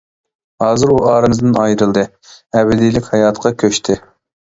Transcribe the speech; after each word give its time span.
ھازىر 0.63 0.93
ئۇ 0.93 0.95
ئارىمىزدىن 1.09 1.53
ئايرىلدى، 1.65 2.07
ئەبەدىيلىك 2.59 3.15
ھاياتقا 3.15 3.57
كۆچتى. 3.65 4.05